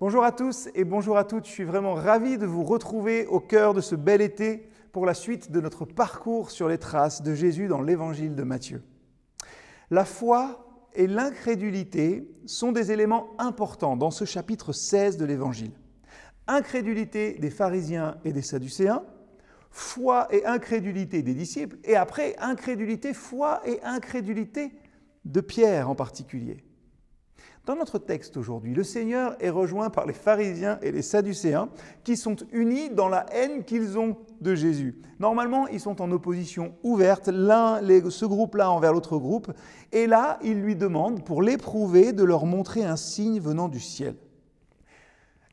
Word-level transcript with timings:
Bonjour 0.00 0.24
à 0.24 0.32
tous 0.32 0.68
et 0.74 0.82
bonjour 0.82 1.16
à 1.16 1.22
toutes. 1.22 1.46
Je 1.46 1.52
suis 1.52 1.62
vraiment 1.62 1.94
ravi 1.94 2.36
de 2.36 2.46
vous 2.46 2.64
retrouver 2.64 3.26
au 3.26 3.38
cœur 3.38 3.74
de 3.74 3.80
ce 3.80 3.94
bel 3.94 4.20
été 4.20 4.68
pour 4.90 5.06
la 5.06 5.14
suite 5.14 5.52
de 5.52 5.60
notre 5.60 5.84
parcours 5.84 6.50
sur 6.50 6.66
les 6.68 6.78
traces 6.78 7.22
de 7.22 7.32
Jésus 7.32 7.68
dans 7.68 7.80
l'évangile 7.80 8.34
de 8.34 8.42
Matthieu. 8.42 8.82
La 9.92 10.04
foi 10.04 10.66
et 10.94 11.06
l'incrédulité 11.06 12.28
sont 12.44 12.72
des 12.72 12.90
éléments 12.90 13.28
importants 13.38 13.96
dans 13.96 14.10
ce 14.10 14.24
chapitre 14.24 14.72
16 14.72 15.16
de 15.16 15.26
l'évangile. 15.26 15.72
Incrédulité 16.48 17.34
des 17.34 17.50
pharisiens 17.50 18.16
et 18.24 18.32
des 18.32 18.42
sadducéens, 18.42 19.04
foi 19.70 20.26
et 20.32 20.44
incrédulité 20.44 21.22
des 21.22 21.34
disciples, 21.34 21.78
et 21.84 21.94
après 21.94 22.34
incrédulité, 22.40 23.14
foi 23.14 23.60
et 23.64 23.80
incrédulité 23.84 24.72
de 25.24 25.40
Pierre 25.40 25.88
en 25.88 25.94
particulier. 25.94 26.64
Dans 27.66 27.76
notre 27.76 27.98
texte 27.98 28.36
aujourd'hui, 28.36 28.74
le 28.74 28.84
Seigneur 28.84 29.36
est 29.40 29.48
rejoint 29.48 29.88
par 29.88 30.04
les 30.04 30.12
pharisiens 30.12 30.78
et 30.82 30.92
les 30.92 31.00
sadducéens 31.00 31.70
qui 32.02 32.14
sont 32.14 32.36
unis 32.52 32.90
dans 32.90 33.08
la 33.08 33.24
haine 33.32 33.64
qu'ils 33.64 33.98
ont 33.98 34.18
de 34.42 34.54
Jésus. 34.54 35.00
Normalement, 35.18 35.66
ils 35.68 35.80
sont 35.80 36.02
en 36.02 36.10
opposition 36.10 36.74
ouverte, 36.82 37.28
l'un, 37.28 37.80
ce 38.10 38.26
groupe-là 38.26 38.70
envers 38.70 38.92
l'autre 38.92 39.16
groupe, 39.16 39.50
et 39.92 40.06
là, 40.06 40.38
il 40.42 40.60
lui 40.60 40.76
demande, 40.76 41.24
pour 41.24 41.40
l'éprouver, 41.40 42.12
de 42.12 42.22
leur 42.22 42.44
montrer 42.44 42.84
un 42.84 42.96
signe 42.96 43.40
venant 43.40 43.68
du 43.68 43.80
ciel. 43.80 44.16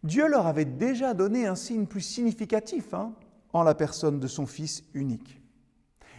Dieu 0.04 0.28
leur 0.28 0.48
avait 0.48 0.66
déjà 0.66 1.14
donné 1.14 1.48
un 1.48 1.56
signe 1.56 1.86
plus 1.86 2.02
significatif 2.02 2.94
hein, 2.94 3.14
en 3.54 3.64
la 3.64 3.74
personne 3.74 4.20
de 4.20 4.28
son 4.28 4.46
Fils 4.46 4.84
unique. 4.94 5.40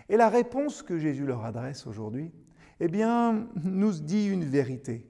Et 0.08 0.16
la 0.16 0.30
réponse 0.30 0.82
que 0.82 0.96
Jésus 0.96 1.26
leur 1.26 1.44
adresse 1.44 1.86
aujourd'hui, 1.86 2.32
eh 2.80 2.88
bien, 2.88 3.46
nous 3.62 3.92
dit 3.92 4.26
une 4.26 4.44
vérité 4.44 5.06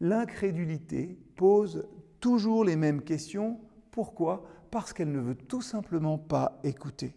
L'incrédulité 0.00 1.18
pose 1.36 1.88
toujours 2.20 2.64
les 2.64 2.76
mêmes 2.76 3.02
questions. 3.02 3.58
Pourquoi? 3.90 4.44
Parce 4.70 4.92
qu'elle 4.92 5.12
ne 5.12 5.20
veut 5.20 5.34
tout 5.34 5.62
simplement 5.62 6.18
pas 6.18 6.60
écouter. 6.62 7.14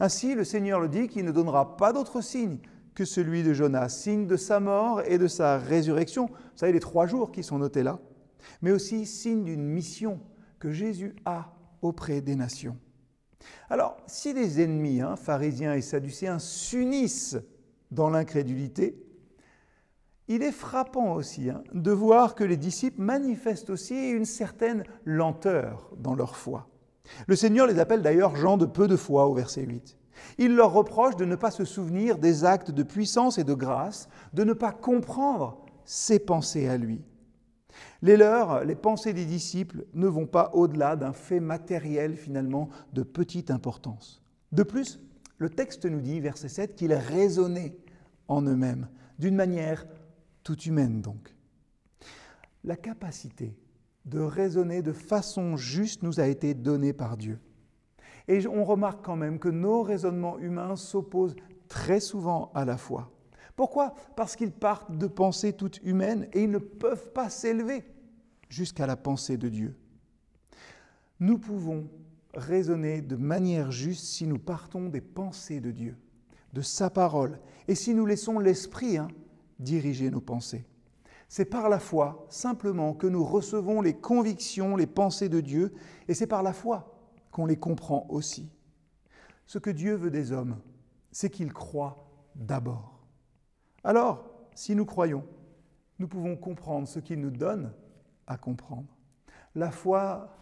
Ainsi, 0.00 0.34
le 0.34 0.44
Seigneur 0.44 0.80
le 0.80 0.88
dit 0.88 1.08
qu'il 1.08 1.24
ne 1.24 1.32
donnera 1.32 1.76
pas 1.76 1.92
d'autre 1.92 2.20
signe 2.20 2.58
que 2.94 3.04
celui 3.04 3.42
de 3.42 3.52
Jonas, 3.52 3.88
signe 3.88 4.26
de 4.26 4.36
sa 4.36 4.60
mort 4.60 5.02
et 5.06 5.18
de 5.18 5.26
sa 5.26 5.58
résurrection. 5.58 6.26
Vous 6.26 6.56
savez, 6.58 6.72
les 6.72 6.80
trois 6.80 7.06
jours 7.06 7.32
qui 7.32 7.42
sont 7.42 7.58
notés 7.58 7.82
là, 7.82 7.98
mais 8.62 8.70
aussi 8.70 9.06
signe 9.06 9.44
d'une 9.44 9.64
mission 9.64 10.20
que 10.58 10.70
Jésus 10.70 11.16
a 11.24 11.54
auprès 11.82 12.20
des 12.20 12.36
nations. 12.36 12.76
Alors, 13.68 13.96
si 14.06 14.32
les 14.32 14.60
ennemis, 14.60 15.00
hein, 15.00 15.16
pharisiens 15.16 15.74
et 15.74 15.82
sadducéens, 15.82 16.38
s'unissent 16.38 17.36
dans 17.90 18.10
l'incrédulité, 18.10 19.03
il 20.28 20.42
est 20.42 20.52
frappant 20.52 21.14
aussi 21.14 21.50
hein, 21.50 21.62
de 21.74 21.90
voir 21.90 22.34
que 22.34 22.44
les 22.44 22.56
disciples 22.56 23.00
manifestent 23.00 23.70
aussi 23.70 24.10
une 24.10 24.24
certaine 24.24 24.84
lenteur 25.04 25.90
dans 25.98 26.14
leur 26.14 26.36
foi. 26.36 26.68
Le 27.26 27.36
Seigneur 27.36 27.66
les 27.66 27.78
appelle 27.78 28.02
d'ailleurs 28.02 28.36
gens 28.36 28.56
de 28.56 28.66
peu 28.66 28.88
de 28.88 28.96
foi 28.96 29.26
au 29.26 29.34
verset 29.34 29.62
8. 29.62 29.98
Il 30.38 30.54
leur 30.54 30.72
reproche 30.72 31.16
de 31.16 31.26
ne 31.26 31.36
pas 31.36 31.50
se 31.50 31.64
souvenir 31.64 32.18
des 32.18 32.44
actes 32.44 32.70
de 32.70 32.82
puissance 32.82 33.36
et 33.36 33.44
de 33.44 33.52
grâce, 33.52 34.08
de 34.32 34.44
ne 34.44 34.54
pas 34.54 34.72
comprendre 34.72 35.62
ses 35.84 36.18
pensées 36.18 36.68
à 36.68 36.78
lui. 36.78 37.02
Les 38.00 38.16
leurs, 38.16 38.64
les 38.64 38.76
pensées 38.76 39.12
des 39.12 39.24
disciples, 39.26 39.84
ne 39.92 40.06
vont 40.06 40.26
pas 40.26 40.50
au-delà 40.54 40.96
d'un 40.96 41.12
fait 41.12 41.40
matériel 41.40 42.16
finalement 42.16 42.70
de 42.92 43.02
petite 43.02 43.50
importance. 43.50 44.22
De 44.52 44.62
plus, 44.62 45.00
le 45.38 45.50
texte 45.50 45.84
nous 45.84 46.00
dit, 46.00 46.20
verset 46.20 46.48
7, 46.48 46.76
qu'ils 46.76 46.94
raisonnaient 46.94 47.76
en 48.28 48.42
eux-mêmes 48.42 48.88
d'une 49.18 49.34
manière 49.34 49.86
tout 50.44 50.60
humaine 50.60 51.00
donc. 51.00 51.34
La 52.62 52.76
capacité 52.76 53.56
de 54.04 54.20
raisonner 54.20 54.82
de 54.82 54.92
façon 54.92 55.56
juste 55.56 56.02
nous 56.02 56.20
a 56.20 56.26
été 56.26 56.54
donnée 56.54 56.92
par 56.92 57.16
Dieu. 57.16 57.40
Et 58.28 58.46
on 58.46 58.64
remarque 58.64 59.04
quand 59.04 59.16
même 59.16 59.38
que 59.38 59.48
nos 59.48 59.82
raisonnements 59.82 60.38
humains 60.38 60.76
s'opposent 60.76 61.36
très 61.68 62.00
souvent 62.00 62.52
à 62.54 62.64
la 62.64 62.76
foi. 62.76 63.10
Pourquoi? 63.56 63.94
Parce 64.16 64.36
qu'ils 64.36 64.52
partent 64.52 64.96
de 64.96 65.06
pensées 65.06 65.52
toutes 65.52 65.80
humaines 65.82 66.28
et 66.32 66.44
ils 66.44 66.50
ne 66.50 66.58
peuvent 66.58 67.12
pas 67.12 67.30
s'élever 67.30 67.84
jusqu'à 68.48 68.86
la 68.86 68.96
pensée 68.96 69.36
de 69.36 69.48
Dieu. 69.48 69.76
Nous 71.20 71.38
pouvons 71.38 71.88
raisonner 72.34 73.00
de 73.00 73.16
manière 73.16 73.70
juste 73.70 74.04
si 74.04 74.26
nous 74.26 74.38
partons 74.38 74.88
des 74.88 75.00
pensées 75.00 75.60
de 75.60 75.70
Dieu, 75.70 75.96
de 76.52 76.60
sa 76.60 76.90
parole, 76.90 77.38
et 77.68 77.74
si 77.74 77.94
nous 77.94 78.06
laissons 78.06 78.38
l'Esprit 78.38 78.98
hein, 78.98 79.08
diriger 79.64 80.10
nos 80.10 80.20
pensées. 80.20 80.64
C'est 81.28 81.46
par 81.46 81.68
la 81.68 81.80
foi 81.80 82.26
simplement 82.28 82.94
que 82.94 83.06
nous 83.06 83.24
recevons 83.24 83.80
les 83.80 83.94
convictions, 83.94 84.76
les 84.76 84.86
pensées 84.86 85.28
de 85.28 85.40
Dieu, 85.40 85.74
et 86.06 86.14
c'est 86.14 86.26
par 86.26 86.42
la 86.42 86.52
foi 86.52 86.94
qu'on 87.32 87.46
les 87.46 87.56
comprend 87.56 88.06
aussi. 88.08 88.52
Ce 89.46 89.58
que 89.58 89.70
Dieu 89.70 89.94
veut 89.94 90.10
des 90.10 90.30
hommes, 90.30 90.60
c'est 91.10 91.30
qu'ils 91.30 91.52
croient 91.52 92.08
d'abord. 92.34 93.00
Alors, 93.82 94.30
si 94.54 94.74
nous 94.74 94.84
croyons, 94.84 95.24
nous 95.98 96.08
pouvons 96.08 96.36
comprendre 96.36 96.86
ce 96.86 96.98
qu'il 97.00 97.20
nous 97.20 97.30
donne 97.30 97.72
à 98.26 98.36
comprendre. 98.36 98.96
La 99.54 99.70
foi 99.70 100.36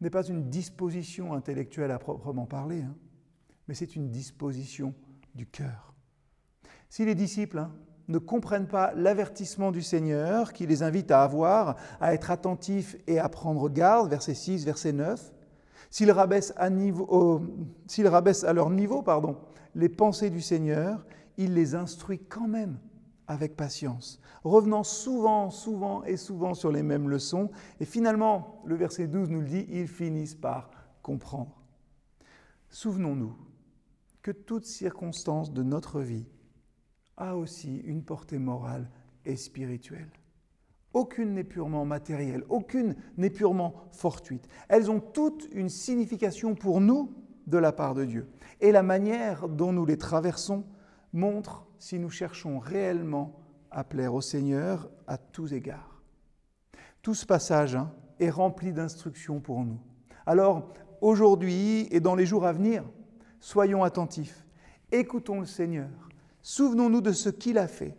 n'est 0.00 0.10
pas 0.10 0.26
une 0.26 0.48
disposition 0.48 1.34
intellectuelle 1.34 1.90
à 1.90 1.98
proprement 1.98 2.46
parler, 2.46 2.82
hein, 2.82 2.94
mais 3.68 3.74
c'est 3.74 3.96
une 3.96 4.10
disposition 4.10 4.94
du 5.34 5.46
cœur. 5.46 5.89
Si 6.90 7.04
les 7.04 7.14
disciples 7.14 7.60
hein, 7.60 7.72
ne 8.08 8.18
comprennent 8.18 8.66
pas 8.66 8.92
l'avertissement 8.94 9.70
du 9.70 9.80
Seigneur 9.80 10.52
qui 10.52 10.66
les 10.66 10.82
invite 10.82 11.12
à 11.12 11.22
avoir, 11.22 11.76
à 12.00 12.12
être 12.12 12.32
attentifs 12.32 12.96
et 13.06 13.20
à 13.20 13.28
prendre 13.28 13.68
garde, 13.68 14.10
verset 14.10 14.34
6, 14.34 14.64
verset 14.64 14.92
9, 14.92 15.32
s'ils 15.88 16.10
rabaissent 16.10 16.52
à, 16.56 18.52
leur 18.52 18.70
niveau 18.70 19.02
pardon, 19.02 19.36
les 19.76 19.88
pensées 19.88 20.30
du 20.30 20.40
Seigneur, 20.40 21.06
il 21.38 21.54
les 21.54 21.76
instruit 21.76 22.18
quand 22.18 22.48
même 22.48 22.80
avec 23.28 23.56
patience, 23.56 24.20
revenant 24.42 24.82
souvent, 24.82 25.50
souvent 25.50 26.02
et 26.02 26.16
souvent 26.16 26.54
sur 26.54 26.72
les 26.72 26.82
mêmes 26.82 27.08
leçons. 27.08 27.50
Et 27.78 27.84
finalement, 27.84 28.60
le 28.64 28.74
verset 28.74 29.06
12 29.06 29.30
nous 29.30 29.42
le 29.42 29.46
dit, 29.46 29.66
ils 29.70 29.86
finissent 29.86 30.34
par 30.34 30.70
comprendre. 31.02 31.62
Souvenons-nous 32.68 33.36
que 34.22 34.32
toute 34.32 34.64
circonstance 34.64 35.52
de 35.52 35.62
notre 35.62 36.00
vie 36.00 36.26
a 37.16 37.36
aussi 37.36 37.78
une 37.78 38.02
portée 38.02 38.38
morale 38.38 38.90
et 39.24 39.36
spirituelle. 39.36 40.10
Aucune 40.92 41.34
n'est 41.34 41.44
purement 41.44 41.84
matérielle, 41.84 42.44
aucune 42.48 42.96
n'est 43.16 43.30
purement 43.30 43.74
fortuite. 43.92 44.48
Elles 44.68 44.90
ont 44.90 45.00
toutes 45.00 45.48
une 45.52 45.68
signification 45.68 46.54
pour 46.54 46.80
nous 46.80 47.14
de 47.46 47.58
la 47.58 47.72
part 47.72 47.94
de 47.94 48.04
Dieu. 48.04 48.28
Et 48.60 48.72
la 48.72 48.82
manière 48.82 49.48
dont 49.48 49.72
nous 49.72 49.86
les 49.86 49.98
traversons 49.98 50.64
montre 51.12 51.66
si 51.78 51.98
nous 51.98 52.10
cherchons 52.10 52.58
réellement 52.58 53.40
à 53.70 53.84
plaire 53.84 54.14
au 54.14 54.20
Seigneur 54.20 54.90
à 55.06 55.16
tous 55.16 55.52
égards. 55.52 56.02
Tout 57.02 57.14
ce 57.14 57.24
passage 57.24 57.76
hein, 57.76 57.92
est 58.18 58.30
rempli 58.30 58.72
d'instructions 58.72 59.40
pour 59.40 59.64
nous. 59.64 59.78
Alors, 60.26 60.72
aujourd'hui 61.00 61.88
et 61.90 62.00
dans 62.00 62.14
les 62.14 62.26
jours 62.26 62.44
à 62.44 62.52
venir, 62.52 62.84
soyons 63.38 63.84
attentifs, 63.84 64.44
écoutons 64.92 65.40
le 65.40 65.46
Seigneur, 65.46 66.09
Souvenons-nous 66.42 67.00
de 67.00 67.12
ce 67.12 67.28
qu'il 67.28 67.58
a 67.58 67.68
fait. 67.68 67.96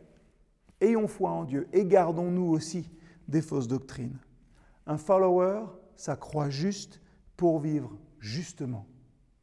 Ayons 0.80 1.08
foi 1.08 1.30
en 1.32 1.44
Dieu 1.44 1.68
et 1.74 1.86
gardons-nous 1.86 2.48
aussi 2.48 2.90
des 3.28 3.42
fausses 3.42 3.68
doctrines. 3.68 4.18
Un 4.88 4.98
follower, 4.98 5.66
ça 5.96 6.18
juste 6.50 7.02
pour 7.38 7.60
vivre 7.60 7.98
justement 8.20 8.88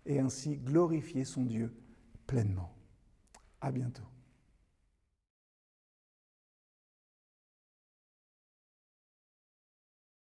et 0.05 0.19
ainsi 0.19 0.57
glorifier 0.57 1.25
son 1.25 1.45
Dieu 1.45 1.73
pleinement. 2.27 2.73
À 3.61 3.71
bientôt. 3.71 4.05